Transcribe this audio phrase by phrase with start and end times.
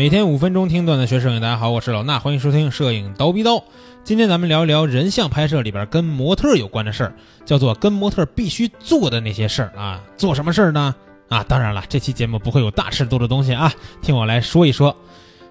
[0.00, 3.62] 每天五分钟听段子学摄影，大家好，我是老衲，欢迎收听摄影刀逼刀。
[4.02, 7.12] 今天咱们聊一聊人像拍摄里边跟模特有关的事儿，
[7.44, 10.02] 叫做跟模特必须做的那些事儿啊。
[10.16, 10.94] 做什么事儿呢？
[11.28, 14.96] 啊，当然了，这期节目不会有大尺度的东西啊，听我来说一说。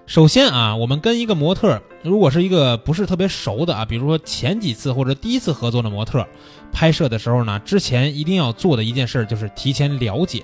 [0.04, 6.26] 首先啊，我们跟一个模特，如果是一个不是特别熟的啊，比如说前几次或者第一次合作的模特，
[6.72, 10.42] 拍摄的时候呢，之前一定要做的一件事就是提前了解。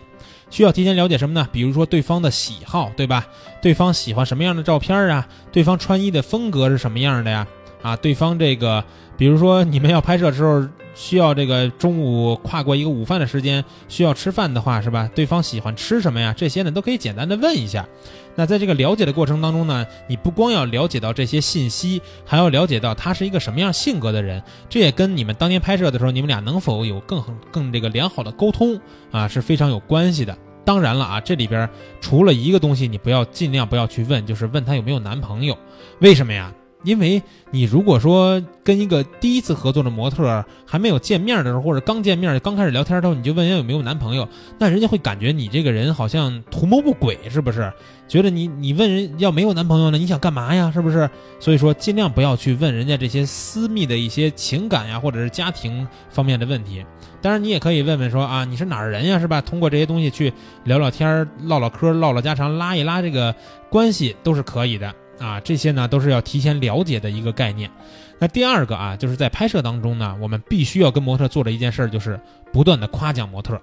[0.50, 1.48] 需要提前了解什么呢？
[1.52, 3.26] 比如说对方的喜好，对吧？
[3.60, 5.27] 对方喜欢什么样的照片啊？
[5.52, 7.46] 对方穿衣的风格是什么样的呀？
[7.82, 8.84] 啊，对方这个，
[9.16, 15.09] 比如说你们要拍摄的时候，需要这个中午跨过一个午饭的时间，需要吃饭的话，是吧？
[15.14, 16.34] 对方喜欢吃什么呀？
[16.37, 17.87] 这些呢都可以简单的问一下。
[18.34, 24.42] 那在这个了解的过程当中呢，你不光要了解到这些信息，还要了解到他是一个什么样性格的人。
[24.68, 30.37] 这也跟你们当年拍摄的时候，你们俩能否有更更这个良好的沟通啊，是非常有关系的。
[30.65, 31.68] 当然了啊，这里边
[32.01, 35.56] 除了一个东西，你不要尽量不要去问，就是问他有没有男朋友。
[36.01, 36.52] 为什么呀？
[36.82, 47.73] 因为你如果说跟一个第一次合作的模特还没有见面的时候，或者刚见面刚开始聊天的时候，你就问人家有没有男朋友，那人家会感觉你这个人好像图谋不轨，是不是？
[48.07, 50.71] 觉得你你问人要没有男朋友呢，你想干嘛呀？
[50.71, 51.10] 是不是？
[51.41, 56.85] 所以说尽量不要去问人家这些私密的一些情感呀，或者是家庭方面的问题。
[57.21, 59.18] 当然你也可以问问说啊，你是哪儿人呀？
[59.18, 59.40] 是吧？
[59.40, 60.33] 通过这些东西去
[60.65, 63.35] 聊聊天、唠唠嗑、唠唠家常、拉一拉这个
[63.68, 64.94] 关系都是可以的。
[65.19, 67.70] 啊，这些呢都是要提前了解的一个概念。
[68.19, 72.19] 那第二个啊，就是在拍摄当中呢，我们必须要跟模特做的一件事，就是
[72.53, 73.60] 不断的夸奖模特。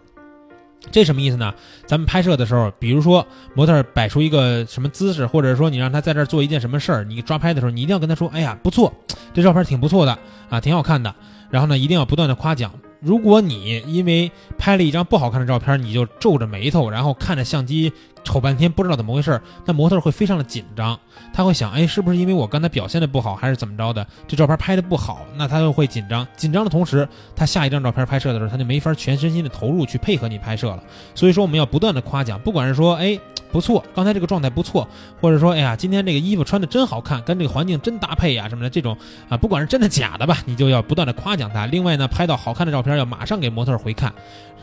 [0.92, 1.54] 这什么意思呢？
[1.86, 8.94] 咱们拍摄的时候，比如说模特摆出一个什么姿势，或者说你让他在这儿做一件什么事儿，你抓拍的时候，你一定要跟他说：“哎呀，不错，
[9.34, 11.16] 这照片挺不错的啊，挺好看的。”
[11.50, 12.70] 然后呢，一定要不断的夸奖。
[13.04, 17.92] 如果你因为拍了一张不好看的照片，你就皱着眉头，然后看着相机
[18.24, 20.98] 瞅半天，不知道怎么回事，那模特会非常的紧张，
[21.34, 24.08] 他会想，哎，是不是因为我刚才表现的不好，还是怎么着的？
[24.28, 26.26] 这照片拍的不好，那他就会紧张。
[26.38, 30.82] 紧张的同时，他下一张照片拍摄的时候，他就没法全身心的投入去配合你拍摄了。
[31.14, 33.20] 所以说，我们要不断的夸奖，不管是说，哎。
[33.54, 34.86] 不错，刚才这个状态不错，
[35.22, 38.98] 或者说，哎呀，今天这个衣服穿的真好看，跟这个环境真搭配呀，什么的这种
[39.30, 41.68] 啊，不管是真的假的吧，你就要不断的夸奖他。
[41.68, 44.12] 另外呢，拍到好看的照片要马上给模特回看，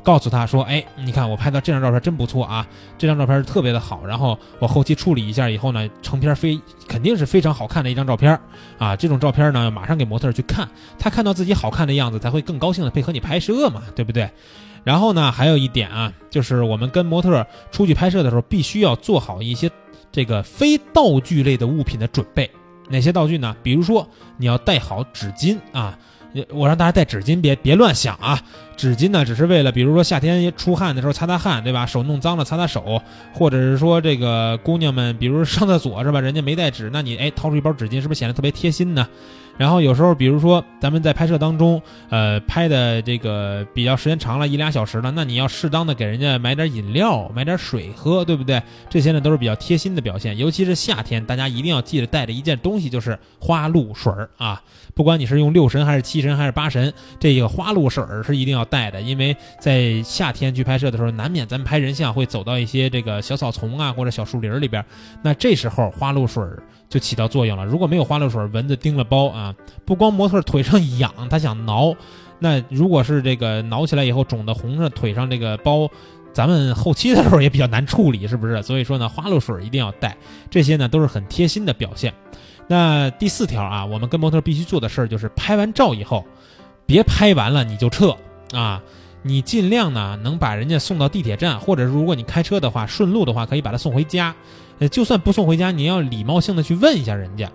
[0.02, 2.66] 告诉他说，哎，你看我拍到这张照片真不错啊，
[2.98, 8.36] 这张照片是特别的好，然后我后期处理一下以后呢，成片非肯定是非常好看的一张照片
[8.76, 8.96] 啊。
[8.96, 10.68] 这种照片呢，马上给模特去看，
[10.98, 14.28] 他看到自己好看的样子才会更高兴的配合你拍摄嘛，对不对？
[14.84, 19.70] 然后呢，还有一点啊，就是我们跟模特出去拍摄的时候，必须要做好一些
[20.10, 22.50] 这个非道具类的物品的准备。
[22.88, 23.54] 哪些道具呢？
[23.62, 25.96] 比如说你要带好纸巾啊，
[26.48, 28.42] 我让大家带纸巾，别别乱想啊。
[28.80, 31.84] 纸巾呢，只是为了比如说夏天出汗的时候擦擦汗，对吧？
[31.84, 32.98] 手弄脏了擦擦手，
[33.34, 36.18] 或者是说这个姑娘们，比如上厕所是吧？
[36.18, 39.06] 人家没带纸，那你哎掏出一包纸巾，是不是显得特别贴心呢？
[39.58, 48.62] 然后有时候，比如说咱们在拍摄当中，呃，拍的这个比较时间长了，一俩小时了，那你要适当的给人家买点饮料，买点水喝，对不对？
[48.88, 50.38] 这些呢都是比较贴心的表现。
[50.38, 54.62] 尤其是夏天，大家一定要记得带着一件东西，就是花露水儿啊。
[54.94, 64.84] 不管你是用六神还是七神还是八神，这个花露水儿是一定要带的，因为在夏天去拍摄的时候，难免咱们拍人像会走到一些这个小草丛啊或者小树林里边，
[65.22, 66.42] 那这时候花露水。
[66.91, 67.64] 就起到作用了。
[67.64, 69.54] 如果没有花露水，蚊子叮了包啊，
[69.84, 71.94] 不光模特腿上痒，他想挠，
[72.41, 75.88] 那如果是这个挠起来以后肿的红着腿上这个包，
[76.32, 78.60] 咱们后期的时候也比较难处理，是不是？
[78.64, 80.16] 所以说呢，花露水一定要带，
[80.50, 82.12] 这些呢都是很贴心的表现。
[82.66, 86.26] 那第四条啊，我们跟模特必须做的事儿就是拍完照以后，
[86.86, 88.16] 别拍完了你就撤
[88.52, 88.82] 啊，
[89.22, 94.34] 你尽量呢能把人家送到地铁站，或者如果你开车的话，顺路的话可以把他送回家。
[94.78, 97.50] 呃，就算不送回家，你要礼貌性的去问一下人家，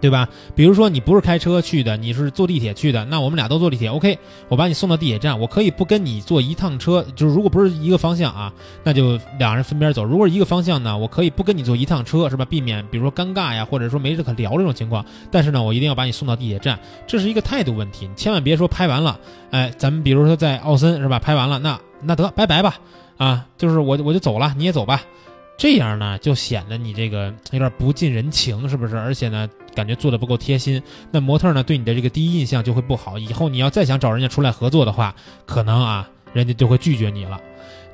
[0.00, 0.28] 对吧？
[0.54, 10.04] 比如说你不是开车去的，你是坐地铁去的，那我们俩都坐地铁，OK，我把你送到地铁站，我可以不跟你坐一趟车，就是如果不是一个方向啊，那就两人分边走。
[10.04, 12.44] 如果是一个方向呢，我可以不跟你坐一趟车，是吧？
[12.44, 15.04] 避免比如说尴尬呀，或者说没事可聊这种情况。
[15.30, 19.18] 但是呢，我一定要把你送到地铁站，这是一个态度问题，你千万别说拍完了，
[19.50, 21.18] 哎，咱们比如说在奥森是吧？
[21.18, 22.76] 拍完了，那那得拜拜吧，
[23.16, 25.02] 啊，就是我我就走了，你也走吧。
[25.58, 28.96] 这样呢，就显得你这个有点不近人情，是不是？
[28.96, 30.80] 而且呢，感觉做的不够贴心。
[31.10, 33.18] 那模特呢，对你的这个第一印象就会不好。
[33.18, 35.12] 以后你要再想找人家出来合作的话，
[35.44, 37.40] 可能啊，人家就会拒绝你了。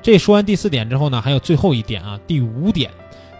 [0.03, 2.91] 这说完第四点之后呢，还有最后一点啊，第五点，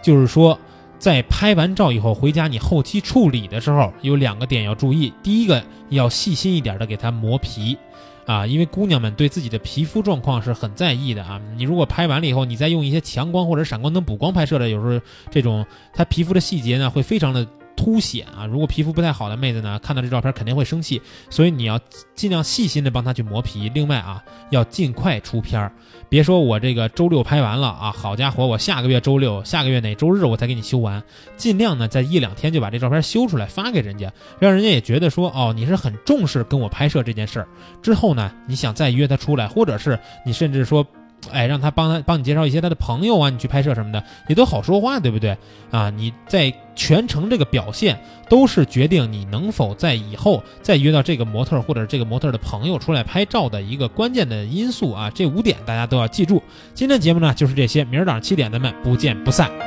[0.01, 0.59] 就是说，
[0.97, 5.13] 在拍完照以后回家，你后期处理的时候有两个点要注意。
[5.21, 7.77] 第一个，要细心一点的给它磨皮。
[8.25, 11.41] 啊，因为姑娘们对自己的皮肤状况是很在意的啊。
[11.57, 17.47] 你如果拍完了以后，你再用一些强光或者闪光灯补光拍摄的，有时候这种她皮肤的细节呢会非常的。
[17.85, 18.47] 凸显啊！
[18.47, 20.99] 如果皮肤不太好的妹子呢，看到这照片肯定会生气，
[21.29, 21.79] 所以你要
[22.15, 23.69] 尽量细心的帮她去磨皮。
[23.75, 25.71] 另外啊，要尽快出片儿，
[26.09, 30.99] 别说我这个周六拍完了啊，好家伙，我下个月周六、下个月哪周日我才给你修完。
[31.37, 37.47] 尽量呢，在一两天就把这照片修出来发给人家，让人家也觉得说哦，你是很重视跟我拍摄这件事儿。
[37.83, 40.83] 之后呢，你想再约她出来，或者是你甚至说。
[41.31, 45.37] 哎，让他帮他帮你介绍一些他的朋友啊，你去拍摄什么的也都好说话，对不对
[45.71, 45.89] 啊？
[45.89, 47.99] 你在全程这个表现
[48.29, 55.09] 都是决定你能否在以后再约到这个模特或者这个模特的朋友出来拍照的一个关键的因素啊。
[55.09, 56.41] 这五点大家都要记住。
[56.73, 59.64] 今天节目呢就是这些，明儿早上七点咱们不见不散。